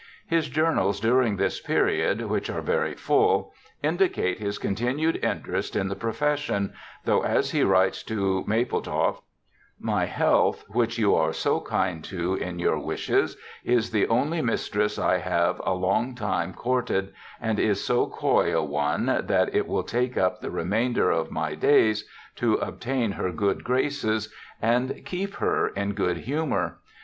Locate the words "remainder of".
20.49-21.29